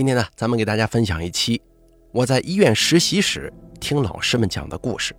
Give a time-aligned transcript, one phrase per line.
[0.00, 1.60] 今天呢，咱们给大家分享一期
[2.10, 5.14] 我在医院实习时听老师们讲的故事。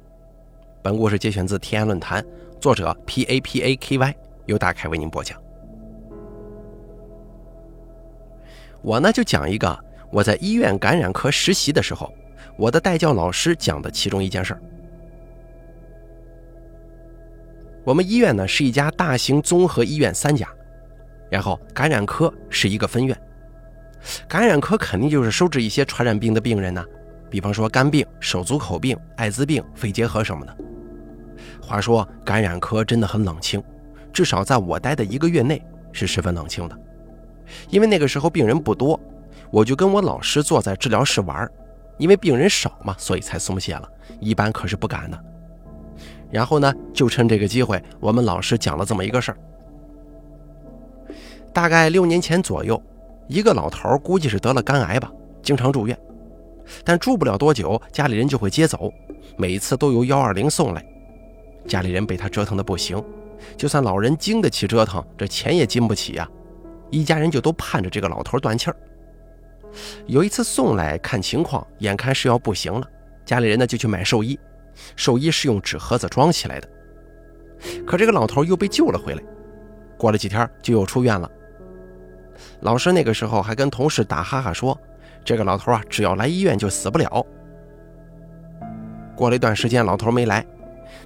[0.81, 2.26] 本故事节选自天涯论坛，
[2.60, 4.15] 作者 P A P A K Y，
[4.47, 5.39] 由大凯为您播讲。
[8.81, 9.79] 我呢就讲一个
[10.12, 12.12] 我在医院感染科实习的时候，
[12.58, 14.62] 我的代教老师讲的其中一件事儿。
[17.84, 20.52] 我们医院呢是一家大型综合医院三甲，
[21.30, 23.16] 然后感染科是一个分院。
[24.27, 26.84] 感染科肯定就是收治一些传染病的病人呢，
[27.30, 30.58] 比方说肝病、手足口病、艾滋病、肺结核什么的。
[31.62, 33.63] 话说感染科真的很冷清，
[34.11, 36.77] 至少在我待的一个月内是十分冷清的。
[37.70, 38.99] 因为那个时候病人不多，
[39.52, 41.49] 我就跟我老师坐在治疗室玩，
[41.97, 43.88] 因为病人少嘛，所以才松懈了。
[44.20, 45.23] 一般可是不敢的。
[46.30, 49.38] 然后呢，就趁这个机会，我们老师讲了这么一个事儿。
[51.53, 52.81] 大概六年前左右。
[53.31, 55.09] 一个老头估计是得了肝癌吧，
[55.41, 55.98] 经常住院，
[56.84, 58.94] 但住不了多久，家里人就会接走，
[59.38, 60.86] 每次都由幺二零送来。
[61.66, 63.02] 家里人被他折腾的不行，
[63.55, 66.30] 就算老人经得起折腾，这钱也经不起呀。
[66.89, 68.75] 一家人就都盼着这个老头断气儿。
[70.08, 72.86] 有一次送来看情况，眼看是要不行了，
[73.23, 74.38] 家里人呢就去买寿衣，
[74.98, 76.67] 寿衣是用纸盒子装起来的。
[77.88, 79.23] 可这个老头又被救了回来，
[79.98, 81.31] 过了几天就又出院了。
[82.62, 84.78] 老师那个时候还跟同事打哈哈说
[85.26, 87.26] ：“这个老头啊，只要来医院就死不了。”
[89.17, 90.45] 过了一段时间，老头没来，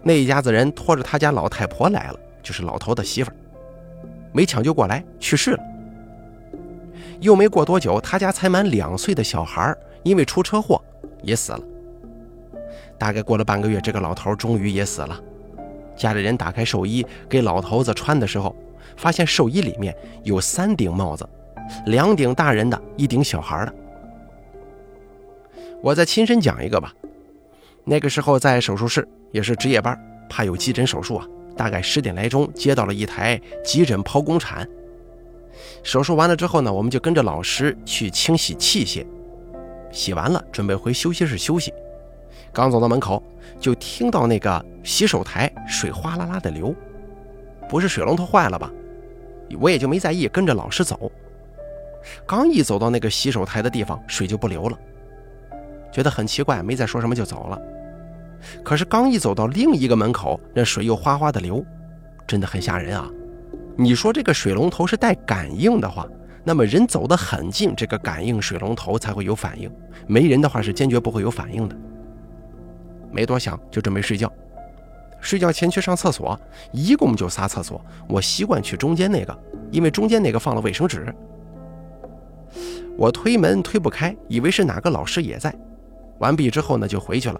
[0.03, 3.35] 那一家子人拖着他家老太婆来了，就是老头的媳妇儿，
[4.33, 5.59] 没抢救过来去世了。
[7.21, 10.81] 又没过多久，他家才满两岁的小孩因为出车祸
[11.23, 11.61] 也死了。
[12.97, 15.17] 大概过了半个月，这个老头终于也死了。
[15.95, 18.53] 家里人打开寿衣给老头子穿的时候。
[18.95, 21.27] 发现寿衣里面有三顶帽子，
[21.85, 23.73] 两顶大人的，一顶小孩的。
[25.81, 26.93] 我再亲身讲一个吧。
[27.83, 29.99] 那个时候在手术室也是值夜班，
[30.29, 31.27] 怕有急诊手术啊。
[31.55, 34.67] 大概十点来钟接到了一台急诊剖宫产。
[35.83, 39.05] 手术完了之后呢，我们就跟着老师去清洗器械，
[39.91, 41.71] 洗完了准备回休息室休息。
[42.51, 43.23] 刚走到门口，
[43.59, 46.75] 就听到那个洗手台水哗啦啦的流，
[47.69, 48.69] 不是水龙头坏了吧？
[49.59, 51.09] 我也就没在意，跟着老师走。
[52.25, 54.77] 刚一走到那个洗手台的地方，水就不流了，
[55.91, 57.59] 觉得很奇怪，没再说什么就走了。
[58.63, 61.65] 可是刚一走到另一个门口，那水又哗哗的流，
[62.27, 63.09] 真的很吓人啊！
[63.77, 66.07] 你说这个水龙头是带感应的话，
[66.43, 69.69] 那么人走得很近，这个感应水龙头才会有反应；
[70.05, 71.75] 没人的话是坚决不会有反应的。
[73.11, 74.31] 没多想，就准备睡觉。
[75.21, 76.39] 睡觉前去上厕所，
[76.71, 77.83] 一共就仨厕所。
[78.07, 79.35] 我习惯去中间那个，
[79.71, 81.11] 因为中间那个放了卫生纸。
[82.97, 85.53] 我推门推不开，以为是哪个老师也在。
[86.19, 87.39] 完毕之后呢，就回去了。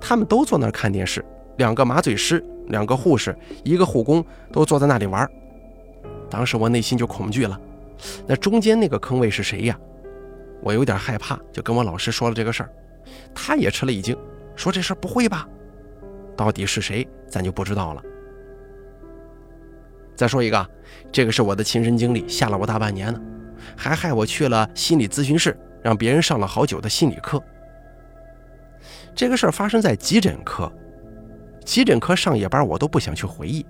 [0.00, 1.24] 他们都坐那儿看电视，
[1.58, 5.28] 两个麻醉师、两个护士、一个护工都坐在那里玩。
[6.28, 7.60] 当时我内心就恐惧了，
[8.26, 9.78] 那中间那个坑位是谁呀？
[10.60, 12.70] 我有点害怕，就跟我老师说了这个事儿。
[13.34, 14.16] 他也吃了一惊，
[14.56, 15.46] 说这事儿不会吧？
[16.36, 18.02] 到底是谁，咱就不知道了。
[20.14, 20.66] 再说一个，
[21.10, 23.20] 这个是我的亲身经历，吓了我大半年呢，
[23.76, 27.42] 还害我去了心理咨询室，让别人上了好久的心理课。
[29.14, 30.70] 这个事儿发生在急诊科，
[31.64, 33.64] 急诊科上夜班我都不想去回忆，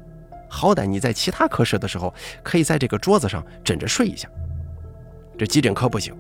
[0.49, 4.29] 好歹你在其他科室的时候，可以在这个桌子上枕着睡一下。
[5.37, 6.15] 这急诊科不行，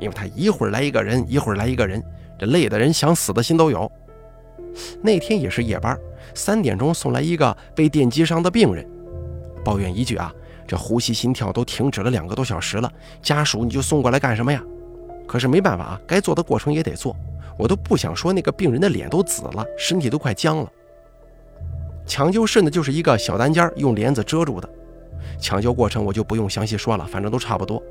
[0.00, 2.02] 因为他一会儿来一个人，一会儿来一个人，
[2.38, 3.90] 这累的人想死的心都有。
[5.00, 5.96] 那天也是夜班，
[6.34, 8.86] 三点钟送来一个被电击伤的病人，
[9.64, 10.34] 抱怨一句啊，
[10.66, 14.62] 这呼吸心跳都停止了两个多小时了，家属你就送过来干什么呀？
[15.26, 17.16] 可是没办法啊，该做的过程也得做，
[17.58, 20.72] 我都不想说那个病人的脸都紫了，身体都快僵了。
[22.06, 24.68] 抢救室呢就是一个小单间，用帘子遮住的，
[25.40, 27.82] 抢救过程我就不用详细说了，反正都差不多。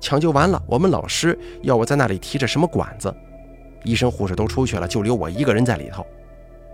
[0.00, 3.14] 抢救完了，我们老师要我在那里提着什么管子。
[3.84, 6.04] 医生护士都出去了，就留我一个人在里头。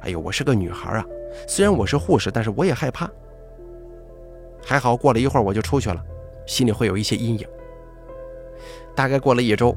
[0.00, 1.04] 哎呦，我是个女孩啊！
[1.46, 3.10] 虽然我是护士，但是我也害怕。
[4.64, 6.02] 还好过了一会儿我就出去了，
[6.46, 7.46] 心里会有一些阴影。
[8.94, 9.76] 大概过了一周，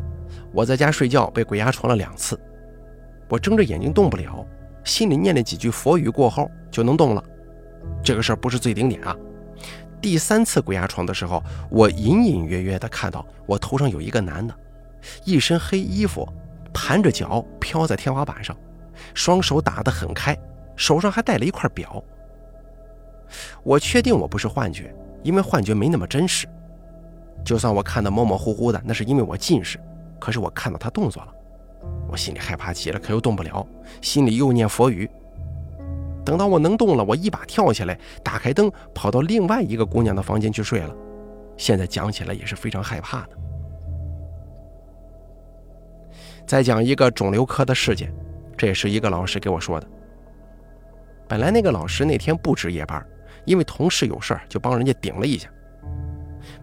[0.52, 2.40] 我在家睡觉被鬼压床了两次，
[3.30, 4.46] 我睁着眼睛动不了，
[4.84, 7.24] 心里念了几句佛语过后就能动了。
[8.04, 9.16] 这个事儿不是最顶点啊！
[10.02, 14.54] 第三次鬼压床的时候，我隐隐约约的看到我头上有一个男的，
[15.26, 16.28] 一身黑衣服。
[16.74, 18.56] 盘着脚飘在天花板上，
[19.14, 20.34] 双手打得很开，
[20.78, 22.02] 手上还戴了一块表。
[23.64, 24.94] 我确定我不是幻觉，
[25.24, 26.48] 因为幻觉没那么真实。
[27.44, 29.80] 就算我看得模模糊糊的，那是因为我近视，
[30.20, 31.34] 可是我看到他动作了，
[32.10, 33.66] 我心里害怕极了，可又动不了，
[34.02, 35.10] 心里又念佛语。
[36.24, 40.96] 等到我能动了，我一把跳起来，打开灯，跑到另外一个姑娘的房间去睡了。
[41.58, 43.30] 现在讲起来也是非常害怕的。
[46.46, 48.14] 再讲一个肿瘤科的事件，
[48.56, 49.88] 这也是一个老师给我说的。
[51.28, 53.04] 本来那个老师那天不值夜班，
[53.46, 55.50] 因为同事有事儿，就帮人家顶了一下。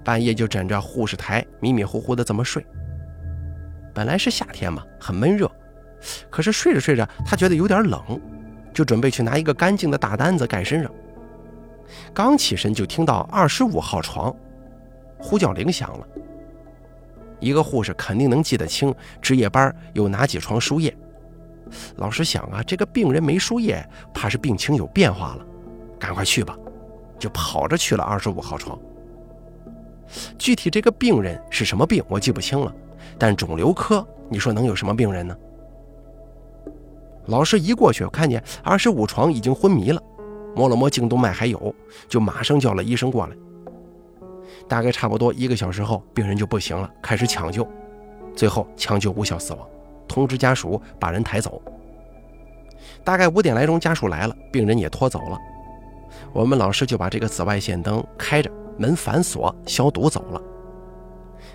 [0.05, 2.65] 半夜就枕着护士台迷迷糊糊的这么睡。
[3.95, 5.51] 本来是夏天嘛，很闷热，
[6.31, 8.01] 可是睡着睡着，他觉得有点冷，
[8.73, 10.91] 就准备去拿一个干净的大单子盖身上。
[12.13, 14.35] 刚起身就听到二十五号床
[15.19, 16.07] 呼叫铃响了。
[17.41, 20.95] 一个护士肯定能记得清值夜班有哪几床输液。
[21.97, 25.47] 老师想啊，这个病人没输液，怕是病情有变化了，
[25.99, 26.57] 赶快去吧，
[27.19, 28.79] 就跑着去了二十五号床。
[30.39, 32.73] 具体这个病人是什么病，我记不清了，
[33.19, 35.37] 但肿瘤科，你说能有什么病人呢？
[37.27, 40.03] 老师一过去，看见二十五床已经昏迷了，
[40.57, 41.75] 摸了摸颈动脉还有，
[42.09, 43.37] 就马上叫了医生过来。
[44.67, 47.69] 大概差不多一个小时后，病人就不行了，开始抢救，
[48.35, 49.69] 最后抢救无效死亡，
[50.07, 51.61] 通知家属把人抬走。
[53.05, 55.39] 大概五点来钟，家属来了，病人也拖走了，
[56.33, 60.43] 我们老师就把这个紫外线灯开着，门反锁消毒走了。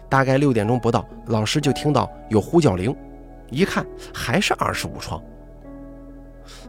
[0.10, 2.96] 大概六点钟不到，老师就听到有呼叫铃，
[3.50, 5.22] 一看还是二十五床。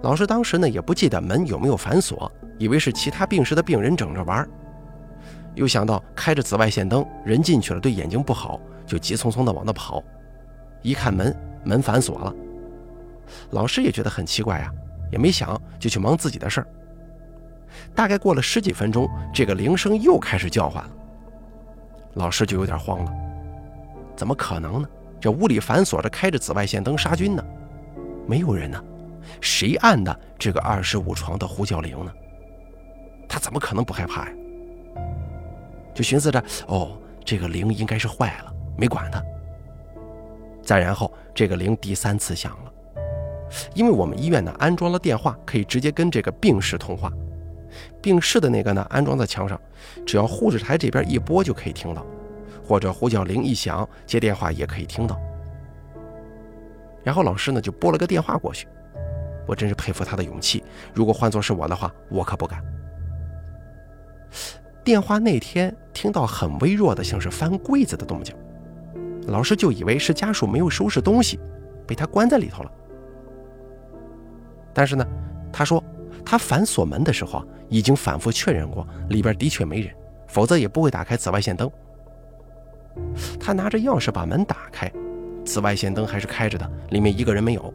[0.02, 4.48] 老师当时呢也不记得门有没有反锁，以为是其他病室的病人整着玩。
[5.54, 10.02] 又想到开着紫外线灯，人进去了对眼睛不好，就急匆匆地往那跑。
[10.82, 11.34] 一看门，
[11.64, 12.34] 门反锁了。
[13.50, 14.70] 老师也觉得很奇怪呀，
[15.10, 16.66] 也没想，就去忙自己的事儿。
[17.94, 20.90] 大概过了十几分钟，这个铃声又开始叫唤了。
[22.14, 23.12] 老师就有点慌了，
[24.16, 24.88] 怎么可能呢？
[25.20, 27.44] 这屋里反锁着，开着紫外线灯杀菌呢，
[28.26, 28.82] 没有人呢，
[29.40, 32.12] 谁按的这个二十五床的呼叫铃呢？
[33.28, 34.32] 他怎么可能不害怕呀？
[35.94, 39.22] 就寻思着，哦，这个铃应该是坏了，没管它。
[40.62, 42.72] 再然后，这个铃第三次响了，
[43.74, 47.10] 因为我们医院呢安装了电话，可以直接跟这个病室通话。
[48.00, 49.60] 病室的那个呢安装在墙上，
[50.06, 52.04] 只要护士台这边一拨就可以听到，
[52.66, 55.18] 或者呼叫铃一响接电话也可以听到。
[57.02, 58.66] 然后老师呢就拨了个电话过去，
[59.46, 60.64] 我真是佩服他的勇气。
[60.92, 62.62] 如果换作是我的话，我可不敢。
[64.82, 68.34] 电话那天听到很微弱的，像是翻柜子的动静，
[69.28, 71.38] 老师就以为是家属没有收拾东西，
[71.86, 72.72] 被他关在里头了。
[74.74, 75.06] 但是呢，
[75.52, 75.82] 他说
[76.24, 79.94] 他反锁门的时候已经反复确认过，里边的确没人，
[80.26, 81.70] 否则也不会打开紫外线灯。
[83.38, 84.90] 他拿着钥匙把门打开，
[85.44, 87.74] 紫外线灯还是开着的，里面一个人没有。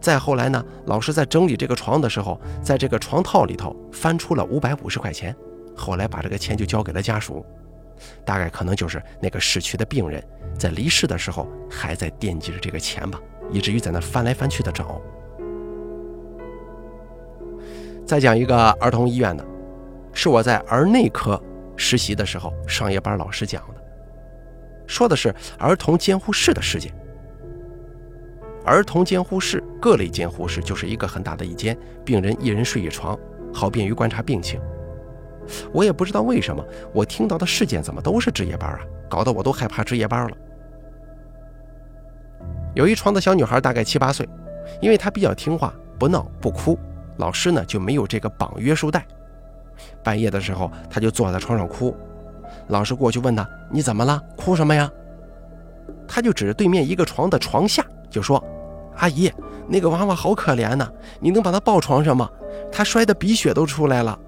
[0.00, 5.36] 再后来呢，老师在整理这个床的时候，在这个床套里头翻出了五百五十块钱。
[5.76, 7.44] 后来把这个钱就交给了家属，
[8.24, 10.22] 大概可能就是那个逝去的病人
[10.58, 13.20] 在离世的时候还在惦记着这个钱吧，
[13.50, 15.00] 以至于在那翻来翻去的找。
[18.10, 19.46] 再讲一个儿童医院的，
[20.12, 21.40] 是我在儿内科
[21.76, 23.80] 实习的时候上夜班老师讲的，
[24.84, 26.92] 说的是儿童监护室的事件。
[28.64, 33.16] 儿童监护室各类监护室就是一个很大的一间，病人一人睡一床，
[33.54, 34.60] 好便于观察病情。
[35.72, 40.36] 我也不知道为什么，我听到的事件怎么都是值夜班啊，搞得我都害怕值夜班了。
[42.74, 44.28] 有一床的小女孩，大概七八岁，
[44.80, 46.76] 因为她比较听话，不闹不哭，
[47.20, 49.06] 老师呢就没有这个绑约束带。
[50.02, 51.94] 半夜的时候，他就坐在床上哭，
[52.68, 54.20] 老师过去问他：“你怎么了？
[54.36, 54.90] 哭什么呀？”
[56.08, 58.42] 他就指着对面一个床的床下，就说
[58.96, 59.30] ：“阿姨，
[59.68, 62.28] 那个娃娃好可怜呐，你能把他抱床上吗？
[62.72, 64.18] 他摔得鼻血都出来了。”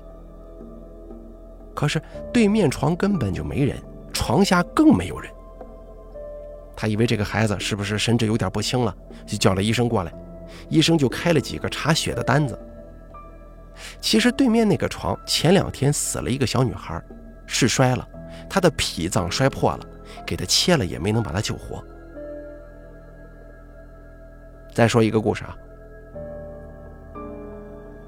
[1.75, 2.01] 可是
[2.33, 3.83] 对面床根本就没人，
[4.13, 5.33] 床下更没有人。
[6.77, 8.95] 他以为这个孩子是不是神志有点不清了，
[9.27, 10.13] 就叫了医生过来。
[10.69, 12.59] 医生就开了几个查血的单子。
[14.01, 17.03] 其实对面那个床前两天死了一个小女孩，
[17.47, 18.09] 是摔了，
[18.49, 19.81] 她的脾脏摔破了，
[20.27, 21.83] 给她切了也没能把她救活。
[24.73, 25.57] 再说一个故事啊，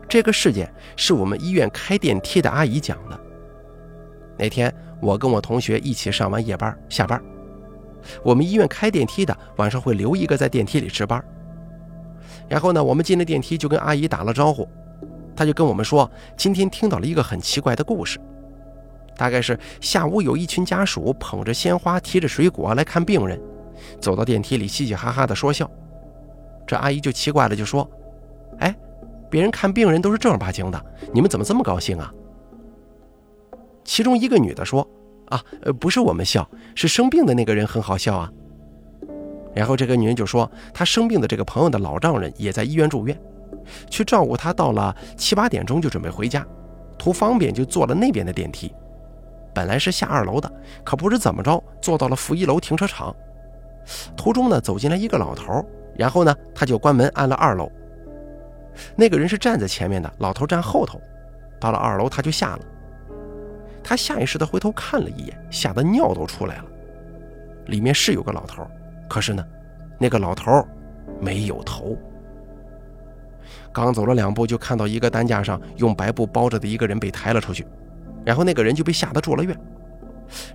[0.09, 3.21] 这个事件是我们医院开电梯的阿姨讲的。
[4.39, 7.23] 那天我跟我同学一起上完夜班下班，
[8.23, 11.23] 我们医院开电梯的晚上会留一个在电梯里值班。
[12.49, 14.69] 然后呢，我们进了电梯就跟阿姨打了招呼，
[15.37, 18.21] 他就跟我们说今天听到了一个很奇怪的故事。
[19.17, 23.41] 大概是下午有一群家属捧着鲜花，提着水果来看病人，
[24.01, 25.71] 走到电梯里嘻嘻哈哈的说笑。
[26.67, 27.89] 这阿姨就奇怪了，就说
[28.59, 28.75] ：“哎，
[29.31, 32.13] 别人看病人都是正儿八经的，你们怎么这么高兴啊？”
[33.85, 34.85] 其中一个女的说
[35.31, 35.41] ：“啊，
[35.79, 38.33] 不是我们笑，是生病的那个人很好笑啊。”
[39.55, 43.17] 然后这个女人就说：“她生病的这个朋友的老丈人也在医院住院，
[43.89, 46.47] 去照顾他，到了七八点钟就准备回家，
[46.99, 48.75] 图方便就坐了那边的电梯。
[49.55, 50.53] 本来是下二楼的，
[50.83, 53.15] 可不知怎么着坐到了负一楼停车场。
[54.17, 55.65] 途中呢，走进来一个老头，
[55.97, 57.71] 然后呢，他就关门按了二楼。
[58.97, 61.01] 那个人是站在前面的，老头站后头。
[61.61, 62.61] 到了二楼，他就下了。
[63.83, 66.65] 他下意识地回头看了一眼，吓得尿都出来了。
[67.67, 68.67] 里面是有个老头。”
[69.09, 69.47] 可是呢，
[69.99, 70.67] 那个老头
[71.21, 71.97] 没有头。
[73.73, 77.67] 刚走了两步，就看到一个担架上用白布包着的一个人被抬了出去，
[78.25, 79.59] 然后那个人就被吓得住了院。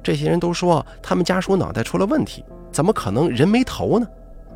[0.03, 4.07] 这些人都说他们家属脑袋出了问题，怎么可能人没头呢？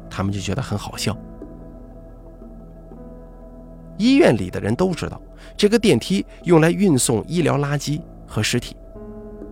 [0.09, 1.17] 他们就觉得很好笑。
[3.97, 5.21] 医院里的人都知道，
[5.55, 8.75] 这个电梯用来运送医疗垃圾和尸体。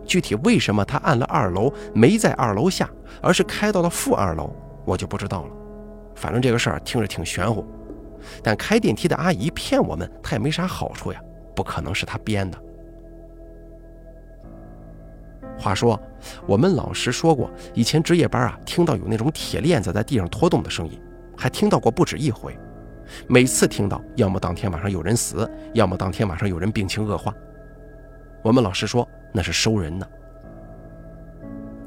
[0.03, 2.89] 具体为什么他按了二楼没在二楼下，
[3.21, 5.49] 而是开到了负二楼，我就不知道了。
[6.15, 7.65] 反正这个事儿听着挺玄乎，
[8.43, 11.21] 但开电梯的阿姨骗我们，她也没啥好处呀，
[11.55, 12.57] 不可能是她编的。
[15.57, 15.99] 话说，
[16.47, 20.99] 我们老师说过，以前值夜班啊，听到有那种铁链子在地上拖动的声音，
[21.37, 22.57] 还听到过不止一回。
[23.27, 27.33] 每次听到，要么当天晚上有人死，要么当天晚上有人病情恶化。
[28.41, 29.07] 我们老师说。
[29.33, 30.05] 那是收人呢。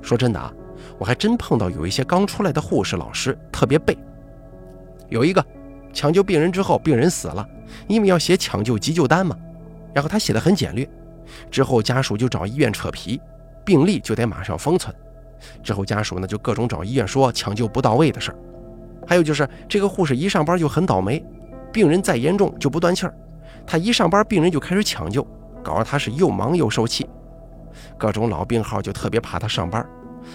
[0.00, 0.50] 说真的啊，
[0.99, 3.95] 我还真碰到有一些刚出来的护士老师特别背。
[5.11, 5.45] 有一个
[5.94, 7.48] 抢救病人之后，病人死了，
[7.86, 9.34] 因为要写抢救急救单嘛，
[9.94, 10.86] 然后他写的很简略，
[11.50, 13.20] 之后家属就找医院扯皮，
[13.64, 14.94] 病历就得马上封存。
[15.62, 18.36] 之后家属呢就各种找医院说抢救不到位的事儿。
[19.06, 21.24] 还有就是这个护士一上班就很倒霉，
[21.72, 23.14] 病人再严重就不断气儿，
[23.64, 25.26] 他一上班病人就开始抢救，
[25.62, 27.06] 搞得他是又忙又受气。
[27.96, 29.86] 各种老病号就特别怕他上班，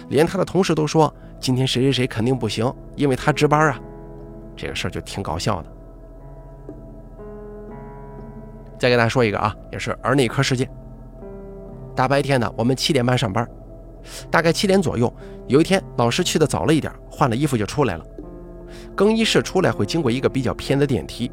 [0.08, 3.80] 连他的同事都说今天谁谁谁肯定不行，因为他值班啊。
[4.60, 5.72] 这个事儿就挺搞笑的。
[8.78, 10.70] 再给大家说一个啊，也是儿内科事件。
[11.96, 13.48] 大白天的，我们七点半上班，
[14.30, 15.10] 大概七点左右，
[15.46, 18.04] 有一天老师去的早了一点，换了衣服就出来了。
[18.94, 21.32] 更衣室出来会经过一个比较偏的电梯，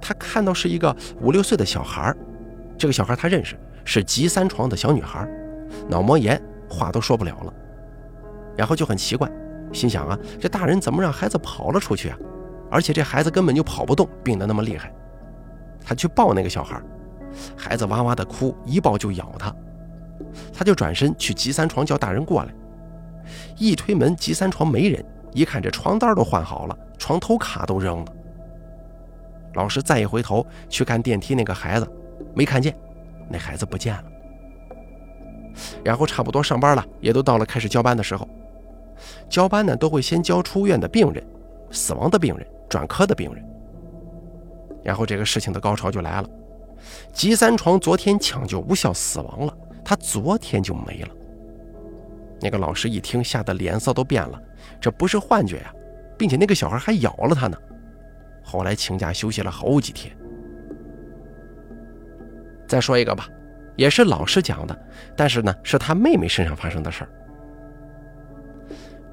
[0.00, 2.14] 他看到是一个五六岁的小孩
[2.78, 3.58] 这个小孩他认识。
[3.84, 5.28] 是急三床的小女孩，
[5.88, 6.40] 脑膜炎，
[6.70, 7.52] 话都说不了了。
[8.56, 9.28] 然后就很奇怪，
[9.72, 12.16] 心想啊，这大人怎么让孩子跑了出去啊？
[12.72, 14.90] 而且这孩子根本就跑不动，病得那么厉害。
[15.84, 16.80] 他去抱那个小孩，
[17.54, 19.54] 孩子哇哇的哭，一抱就咬他。
[20.54, 22.54] 他就转身去急三床叫大人过来。
[23.58, 28.12] 一推门，急三床没人，一看这床单都换好了，床头卡都扔了。
[29.52, 31.86] 老师再一回头去看电梯那个孩子，
[32.34, 32.74] 没看见。
[33.28, 34.04] 那孩子不见了，
[35.84, 38.26] 然后差不多上班了，也都到了开始交班的时候。
[39.28, 41.22] 交班呢，都会先交出院的病人、
[41.70, 43.44] 死亡的病人、转科的病人。
[44.82, 46.28] 然后这个事情的高潮就来了：
[47.12, 51.08] 急三床昨天抢救无效死亡了，他昨天就没了。
[52.40, 54.40] 那个老师一听，吓得脸色都变了，
[54.80, 55.70] 这不是幻觉呀，
[56.16, 57.56] 并且那个小孩还咬了他呢。
[58.42, 60.16] 后来请假休息了好几天。
[62.66, 63.28] 再说一个吧，
[63.76, 67.10] 也是老师讲的，但是呢，是他妹妹身上发生的事儿。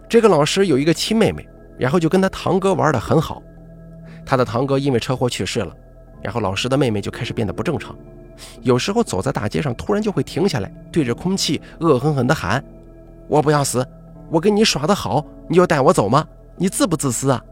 [0.08, 1.48] 这个老师有一个亲妹妹，
[1.78, 3.44] 然后就跟他堂哥玩的很好。
[4.30, 5.76] 他的堂哥因为车祸去世了，
[6.22, 7.96] 然后老师的妹妹就开始变得不正常，
[8.62, 12.64] 有时候走在大街上，突然就会停下来，对着空气恶狠狠地喊
[13.28, 13.84] ：“我不要死，
[14.30, 16.24] 我跟你耍的好，你就带我走吗？
[16.58, 17.44] 你自不自私啊？”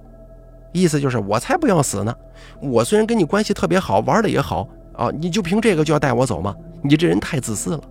[0.72, 2.16] 意思就是我才不要死呢，
[2.62, 4.70] 我虽然跟你关系特别好，玩的也好。
[4.94, 5.12] 啊！
[5.20, 6.56] 你就凭这个就要带我走吗？
[6.84, 7.82] 你这人太自私了。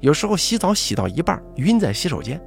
[0.00, 2.38] 有时候洗澡洗到一半晕在洗手间，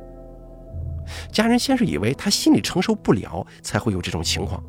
[1.31, 4.63] 家人先是以为他心里承受不了才会有这种情况，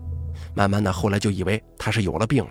[0.61, 2.51] 慢慢的后来就以为他是有了病了。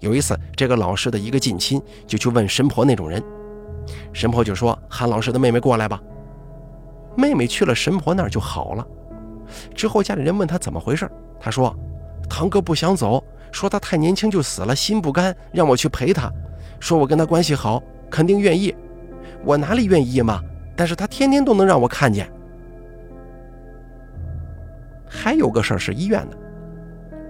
[0.00, 3.22] 有一次，这个老师的一个近亲就去问神婆那种人，
[4.10, 6.00] 神婆就说喊老师的妹妹过来吧。
[7.14, 8.86] 妹妹去了神婆那儿就好了。
[9.74, 11.06] 之后家里人问他怎么回事，
[11.38, 11.76] 他说
[12.26, 13.22] 堂哥不想走。
[13.50, 16.32] 说他太年轻就死了，心不甘，让我去陪他。
[16.80, 18.74] 说我跟他关系好，肯定愿意。
[19.44, 20.40] 我哪里愿意嘛？
[20.74, 22.32] 但是他天天都能让我看见。
[25.06, 26.38] 还有个事儿是医院的，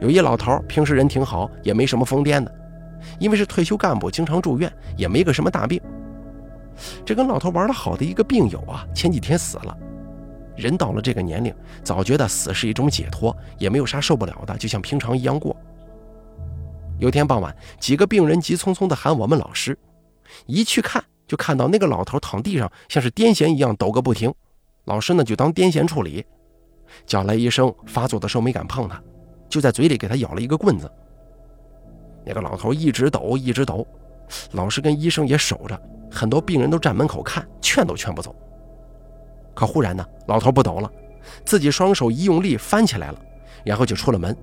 [0.03, 2.53] 有一老头，平时人挺好，也没什么疯癫的。
[3.21, 5.81] 因为是退休干部，经常住院，也没个什么大病。
[7.07, 9.79] 这跟老头玩的好的一个病友啊，前几天死了。
[10.57, 11.55] 人到了这个年龄，
[11.85, 15.57] 早觉得死是一种解脱，也没有啥受不了的，就像平常一样过。
[16.99, 19.79] 有天傍晚，几个病人急匆匆地喊我们老师，
[20.47, 24.35] 一去看，就看到那个老头躺地上，像是癫痫一样抖个不停。
[24.87, 26.25] 老师呢，就当癫痫处理，
[27.07, 29.01] 叫来医生，发作的时候没敢碰他，
[29.53, 30.91] 就在嘴里给他咬了一个棍子。
[32.25, 33.87] 那个老头一直抖，一直抖，
[34.53, 35.79] 老师跟医生也守着，
[36.11, 38.35] 很多病人都站门口看，劝都劝不走。
[39.53, 40.91] 可忽然呢，老头不抖了，
[41.45, 43.19] 自己双手一用力翻起来了，
[43.63, 44.35] 然后就出了门，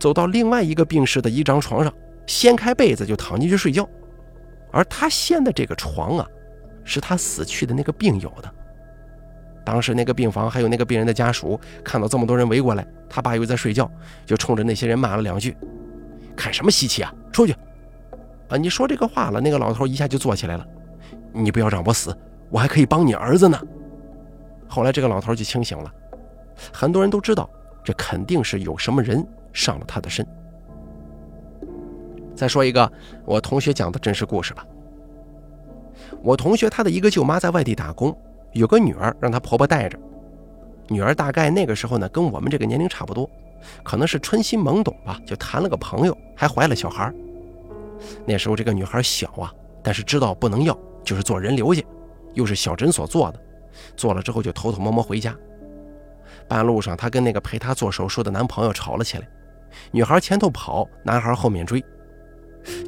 [0.00, 1.94] 走到另外一个病室的一张床上，
[2.26, 3.88] 掀开被子就躺进去睡觉。
[4.72, 6.26] 而他掀的这个床啊，
[6.82, 8.52] 是他死去的那个病友的。
[9.64, 13.90] 当时那个病房还有那个病人的家属看到这么多人围过来，他爸又在睡觉，
[14.26, 15.56] 就冲着那些人骂了两句
[16.36, 17.56] ：“看什么稀奇啊，出去！”
[18.48, 20.66] 啊，你说这个话了，那个老头一下就坐起来了
[21.32, 22.14] ：“你不要让我死，
[22.50, 23.58] 我还可以帮你儿子呢。”
[24.68, 25.90] 后来这个老头就清醒了，
[26.72, 27.48] 很多人都知道
[27.82, 30.26] 这肯定是有什么人上了他的身。
[32.34, 32.90] 再说一个
[33.24, 34.66] 我同学讲的真实故事吧。
[36.20, 38.16] 我同学他的一个舅妈在外地打工，
[38.54, 39.98] 有个女儿让她婆婆带着。
[40.88, 43.28] 女儿大概那个时候呢跟我们这个年龄差不多，
[43.82, 47.12] 可能是春心懵懂吧，就谈了个朋友，还怀了小孩。
[48.26, 51.86] 那时候这个女孩小啊，但是知道不能要，就是做人流去，
[52.34, 53.40] 又是小诊所做的。
[53.96, 55.34] 做了之后就偷偷摸摸回家，
[56.46, 59.26] 半路上她跟那个陪她做手术的男朋友吵了起来，
[59.90, 61.82] 女孩前头跑，男孩后面追。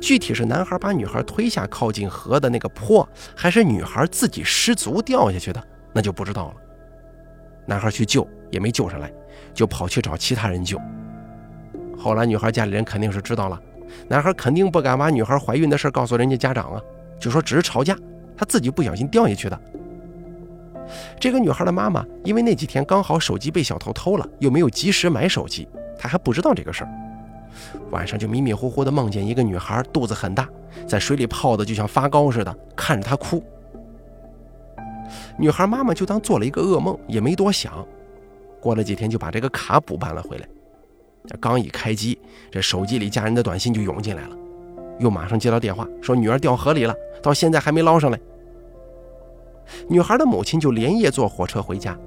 [0.01, 6.55] 具体是男孩把女孩推下靠近河的那个坡，还是女孩自己失足掉下去的，那就不知道了。
[7.67, 9.13] 男孩去救也没救上来，
[9.53, 10.81] 就跑去找其他人救。
[11.99, 13.61] 后来女孩家里人肯定是知道了，
[14.09, 16.81] 男孩肯定不敢把女孩怀孕的事告诉人家家长啊，
[17.19, 17.97] 就说只是吵架，
[18.37, 19.61] 他自己不小心掉下去的。
[21.19, 26.91] 这个女孩的妈妈，因为那几天刚好手机被小偷偷了，又没有及时买手机，她还不知道这个事儿。
[27.91, 30.49] 晚上就迷迷糊糊的梦见一个女孩肚子很大，
[30.87, 33.43] 在水里泡的就像发糕似的，看着她哭。
[35.39, 37.87] 女孩妈妈就当做了一个噩梦，也没多想。
[38.61, 40.49] 过了几天就把这个卡补办了回来。
[41.41, 42.19] 刚一开机，
[42.51, 44.37] 这手机里家人的短信就涌进来了，
[44.99, 48.19] 又马上接到电话说女儿掉河里了，到现在还没捞上来。
[49.89, 51.99] 女孩的母亲就连夜坐火车回家，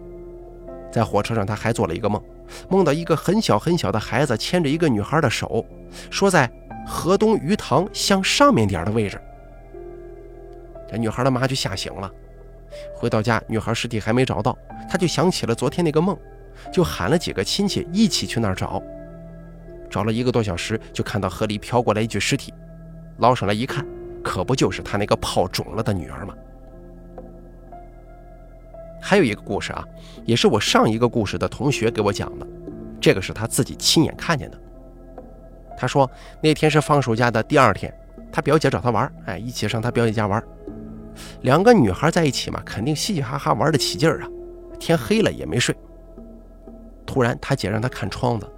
[0.91, 2.21] 在火车上，他还做了一个梦，
[2.69, 5.65] 梦到一个很小很小的孩子牵着一个女孩的手，
[6.10, 6.49] 说在
[6.86, 9.21] 河东鱼塘向上面点的位置。
[10.89, 12.12] 这女孩的妈就吓醒了，
[12.95, 14.58] 回到家，女孩尸体还没找到，
[14.89, 16.17] 她就想起了昨天那个梦，
[16.73, 18.82] 就喊了几个亲戚一起去那儿找。
[19.89, 22.54] 找了一个多小时，就看到河里飘过来一具尸体，
[23.17, 23.86] 捞上来一看，
[24.23, 26.34] 可不就是他那个泡肿了的女儿吗？
[29.02, 29.84] 还有一个故事啊，
[30.26, 32.48] 也是我上一个故事的同学给我讲的，
[33.00, 34.60] 这个是他自己亲眼看见的。
[35.78, 36.10] 他说
[36.42, 37.94] 那天是放暑假的第二天，
[38.32, 40.44] 他表姐找他玩，哎，一起上他表姐家玩。
[41.42, 44.28] 两个女孩在一起嘛，肯定嘻嘻哈哈玩得起劲儿啊。
[44.80, 45.76] 天黑了也没睡。
[47.06, 48.50] 突然他姐让他看窗子，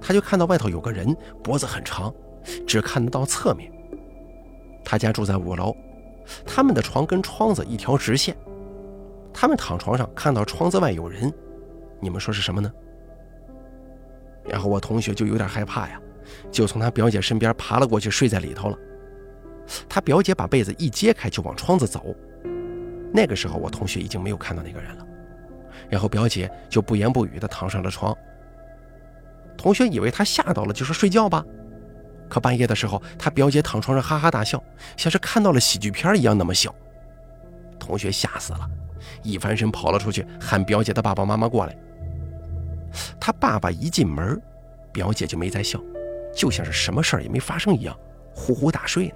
[0.00, 2.12] 他就看到外头有个人，脖子很长，
[2.66, 3.70] 只看得到侧面。
[4.84, 5.76] 他家住在五楼，
[6.46, 8.36] 他们的床跟窗子一条直线。
[9.44, 11.30] 他们躺床上看到窗子外有人，
[12.00, 12.72] 你们说是什么呢？
[14.42, 16.00] 然后我同学就有点害怕呀，
[16.50, 18.78] 就从他表姐身边爬了过去，睡在里头了。
[19.86, 22.16] 他表姐把被子一揭开就往窗子走，
[23.12, 25.06] 那个时候我同学已经没有看到那个人了。
[25.90, 28.16] 然后表姐就不言不语地躺上了床。
[29.58, 31.44] 同学以为他吓到了，就说睡觉吧。
[32.30, 34.64] 可半夜的时候，他表姐躺床上哈哈大笑，
[34.96, 36.74] 像是看到了喜剧片一样那么笑。
[37.78, 38.70] 同学吓死了。
[39.22, 41.76] 一翻身跑了出去，喊表姐的爸爸妈妈过来。
[43.20, 44.40] 他爸爸一进门，
[44.92, 45.80] 表姐就没再笑，
[46.34, 47.96] 就像是什么事儿也没发生一样，
[48.34, 49.14] 呼呼大睡呢。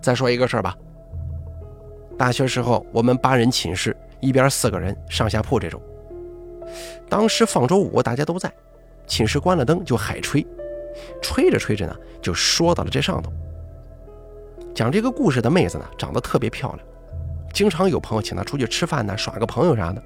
[0.00, 0.76] 再说一个事儿吧。
[2.16, 5.80] 大学时候，我们八人寝室，一边四个人，上下铺这种。
[7.08, 8.52] 当时放周五，大家都在，
[9.06, 10.46] 寝室关了灯就海吹，
[11.20, 13.32] 吹着吹着呢，就说到了这上头。
[14.74, 16.86] 讲这个故事的妹子呢，长得特别漂亮，
[17.52, 20.02] 经常有朋友请她出去吃饭呢，耍个朋友啥的。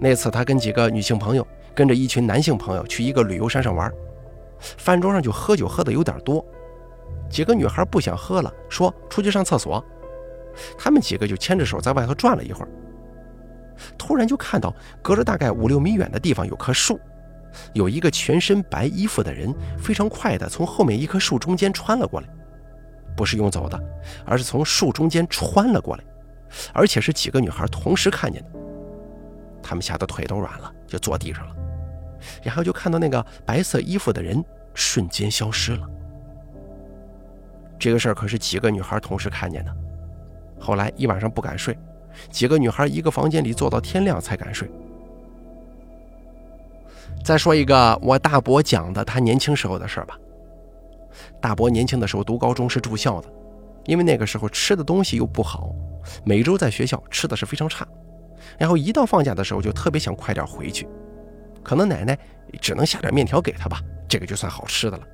[0.00, 3.92] 那次她跟几个女性朋友，跟着一群男性朋友去一个旅游山上玩，
[4.58, 6.44] 饭桌上就喝酒喝的有点多，
[7.30, 9.84] 几个女孩不想喝了，说出去上厕所，
[10.76, 12.68] 他们几个就牵着手在外头转了一会儿，
[13.96, 16.98] 突然就看到隔着大概五六米远的地方有棵树，
[17.72, 22.26] 有一个全身白衣服的人非常快的从后面一棵树中间穿了过来，
[23.16, 23.80] 不是用走的，
[24.24, 26.04] 而是从树中间穿了过来，
[26.72, 28.48] 而且是几个女孩同时看见的。
[29.62, 31.54] 他们吓得腿都软了，就坐地上了，
[32.42, 34.44] 然后就看到那个白色衣服的人
[34.74, 35.88] 瞬间消失了。
[37.78, 39.74] 这个事儿可是几个女孩同时看见的，
[40.58, 41.78] 后来一晚上不敢睡，
[42.30, 44.70] 几个女孩一个房间里坐到天亮才敢睡。
[47.24, 50.18] 再说一个我大伯讲的他年轻时候的事儿吧。
[51.40, 53.28] 大伯年轻的时候读高中是住校的，
[53.86, 55.70] 因为那个时候吃的东西又不好，
[56.24, 57.86] 每周在学校吃的是非常差。
[58.58, 60.88] 然后一到放假的时候就特别想快点回去，
[61.62, 62.18] 可能奶奶
[62.60, 65.04] 只能下点面条给他吧，这个就算好吃的了。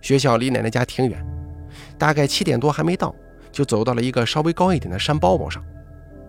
[0.00, 1.24] 学校离奶奶家挺远，
[1.98, 3.14] 大概七点多还没到，
[3.52, 5.62] 就走到了一个稍微高一点的山包包上，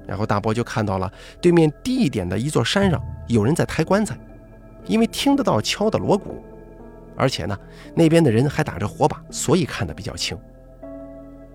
[0.06, 4.18] 然后大伯就看到了对面低一点的一座山上有人在抬棺材。
[4.88, 6.44] 因为听得到敲的锣鼓，
[7.22, 7.56] 而且呢，
[7.96, 10.36] 那边的人还打着火把，所以看得比较清。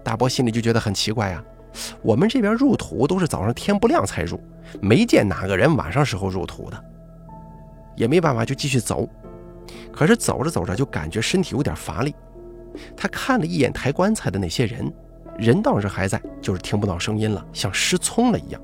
[0.04, 1.42] 大伯心里就觉得很奇怪呀，
[2.02, 4.40] 我们这边入土都是早上天不亮才入，
[4.80, 6.84] 没见哪个人晚上时候入土的。
[7.96, 9.08] 也没办法，就继续走。
[9.92, 12.14] 可是走着走着就感觉身体有点乏力。
[12.96, 14.92] 他看了一眼抬棺材的那些人，
[15.36, 18.62] 人倒是还在，就是听不到声音了，像失聪了一样。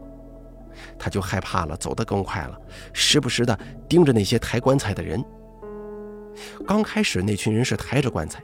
[0.97, 2.57] 他就害怕了，走得更快了，
[2.93, 5.21] 时不时的盯着那些抬棺材的人。
[6.67, 8.43] 刚开始那群人是抬着棺材，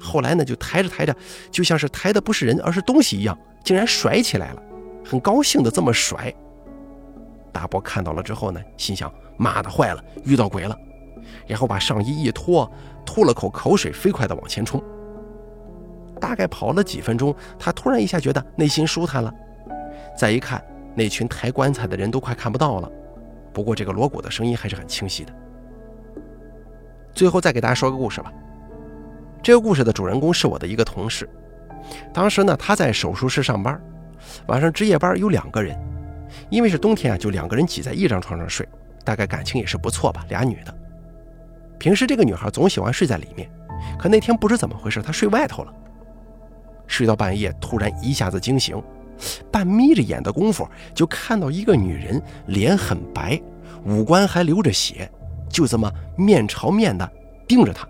[0.00, 1.14] 后来呢就抬着抬着，
[1.50, 4.62] 就像是抬的不是人，而是东西一样，竟然甩起来了，
[5.04, 6.32] 很高兴的这么甩。
[7.52, 10.76] 大伯看到了之后呢，心想：妈的，坏了，遇到鬼了！
[11.46, 12.70] 然后把上衣一脱，
[13.04, 14.82] 吐了口口水，飞快的往前冲。
[16.20, 19.32] 大概跑了几分钟，他突然一下觉得内心舒坦了，
[20.16, 20.62] 再一看。
[20.94, 22.90] 那群抬棺材的人都快看不到了，
[23.52, 25.32] 不过这个锣鼓的声音还是很清晰的。
[27.18, 28.32] 最后再给大家说个故事吧。
[29.42, 31.28] 这个故事的主人公是我的一个同事，
[32.14, 33.80] 当时呢他在手术室上班，
[34.46, 35.76] 晚上值夜班有两个人，
[36.48, 38.64] 因为是冬天啊，就两个人挤在一张床上睡，
[39.04, 40.72] 大概感情也是不错吧，俩女的。
[41.76, 43.50] 平时这个女孩总喜欢睡在里面，
[43.98, 45.74] 可那天不知怎么回事，她睡外头了，
[46.86, 48.80] 睡到半夜突然一下子惊醒。
[49.50, 53.40] 半眯着眼的功夫，就看到一个女人，脸很白，
[53.84, 55.10] 五官还流着血，
[55.48, 57.08] 就这么面朝面的
[57.46, 57.88] 盯着他。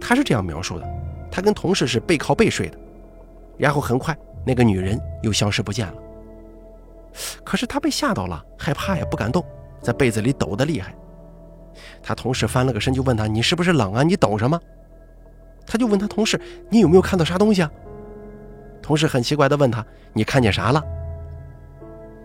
[0.00, 0.88] 他是这样描述的：
[1.30, 2.78] 他跟同事是背靠背睡的，
[3.58, 5.94] 然后很快那个女人又消失不见了。
[7.44, 9.44] 可是他被吓到了，害怕也不敢动，
[9.82, 10.94] 在被子里抖得厉害。
[12.02, 14.02] 他同事翻了个身就问他：“你是不是冷啊？
[14.02, 14.58] 你抖什么？”
[15.66, 17.70] 他就问他同事：“你有没有看到啥东西啊？”
[18.82, 20.82] 同事很奇怪地问他：“你看见啥了？”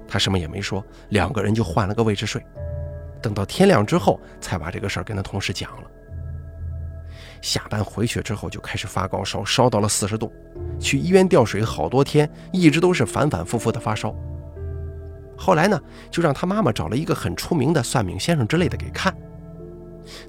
[0.08, 2.44] 他什么也没说，两个人就换了个位置睡。
[3.26, 5.90] 等到天亮之后，才把这个事儿跟他同事讲了。
[7.42, 10.32] 下班回去之后就开始发高烧，烧到了四十度，
[10.80, 14.16] 去医院吊水好多天，一直都是反反复复的发烧。
[15.36, 19.12] 后来呢，就让他妈妈找了一个很出名的算命先生之类的给看。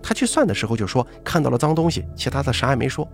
[0.02, 3.06] 他去算的时候就说看到了脏东西，其他的啥也没说。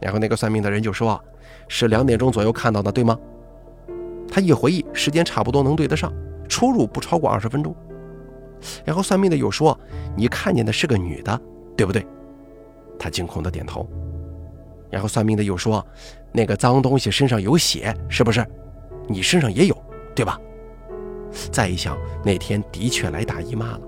[0.00, 1.22] 然后那个算命的人就说。
[1.68, 3.16] 是两点钟左右看到的，对吗？
[4.28, 6.12] 他一回忆，时间差不多能对得上，
[6.48, 7.76] 出入不超过二十分钟。
[8.84, 9.78] 然后算命的又说
[10.16, 11.40] ：“你看见的是个女的，
[11.76, 12.06] 对不对？”
[12.98, 13.88] 他惊恐的点头。
[14.90, 15.86] 然后算命的又说
[16.32, 18.44] ：“那个脏东西身上有血，是不是？
[19.06, 19.76] 你身上也有，
[20.14, 20.38] 对吧？”
[21.52, 23.80] 再一想，那天的确来大姨妈了。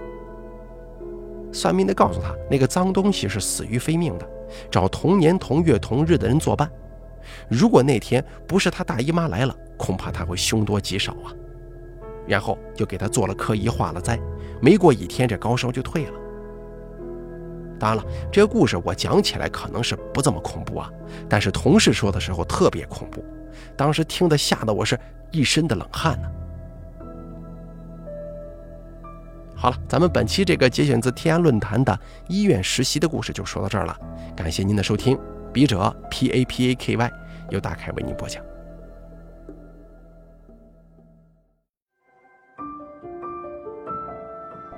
[1.52, 4.28] 算命的告诉他，那个脏东西是死于非命的，
[4.70, 6.70] 找同年同月同日的人作伴。
[7.48, 11.32] 如果那天不是他大姨妈来了，恐怕他会凶多吉少啊。
[12.30, 14.16] 然后就给他做了科仪，化了灾。
[14.62, 16.12] 没过一天，这高烧就退了。
[17.76, 20.88] 当然了，这个故事我讲起来可能是不这么恐怖啊，
[21.28, 23.24] 但是同事说的时候特别恐怖，
[23.76, 24.96] 当时听得吓得我是
[25.32, 26.28] 一身的冷汗呢。
[29.56, 33.98] 好了，咱们本期这个节选自天涯论坛的医院实习的故事就说到这儿了，
[34.36, 35.18] 感谢您的收听。
[35.52, 37.10] 笔者 P A P A K Y
[37.48, 38.49] 由大凯为您播讲。